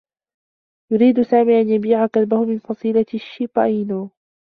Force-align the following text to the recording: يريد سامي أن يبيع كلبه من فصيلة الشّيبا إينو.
يريد 0.91 1.21
سامي 1.21 1.61
أن 1.61 1.69
يبيع 1.69 2.07
كلبه 2.07 2.43
من 2.45 2.59
فصيلة 2.59 3.05
الشّيبا 3.13 3.63
إينو. 3.63 4.09